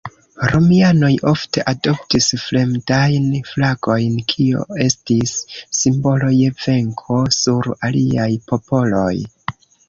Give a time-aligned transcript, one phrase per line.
[0.51, 5.35] Romianoj ofte adoptis fremdajn flagojn, kio estis
[5.81, 9.15] simbolo je venko sur aliaj popoloj.